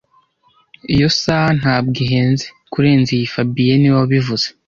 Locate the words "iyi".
3.17-3.27